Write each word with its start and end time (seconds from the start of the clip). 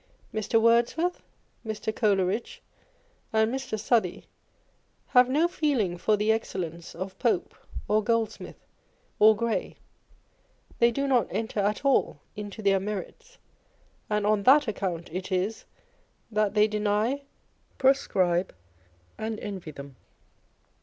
Mr. 0.33 0.59
Words 0.59 0.97
worth, 0.97 1.21
Mr. 1.63 1.95
Coleridge, 1.95 2.63
and 3.31 3.53
Mr. 3.53 3.79
Southey 3.79 4.25
have 5.09 5.29
no 5.29 5.47
feeling 5.47 5.95
for 5.95 6.17
the 6.17 6.31
excellence 6.31 6.95
of 6.95 7.19
Pope, 7.19 7.53
or 7.87 8.03
Goldsmith, 8.03 8.65
or 9.19 9.35
Gray 9.35 9.75
â€" 9.75 9.75
they 10.79 10.89
do 10.89 11.05
not 11.07 11.27
enter 11.29 11.59
at 11.59 11.85
all 11.85 12.19
into 12.35 12.63
their 12.63 12.79
merits, 12.79 13.37
and 14.09 14.25
on 14.25 14.41
that 14.41 14.67
account 14.67 15.07
it 15.13 15.31
is 15.31 15.65
that 16.31 16.55
they 16.55 16.67
deny, 16.67 17.21
proscribe, 17.77 18.55
and 19.19 19.39
envy 19.39 19.69
them. 19.69 19.97